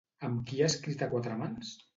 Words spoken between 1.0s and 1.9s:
a quatre mans?